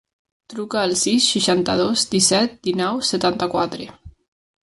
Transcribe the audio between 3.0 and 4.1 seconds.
setanta-quatre.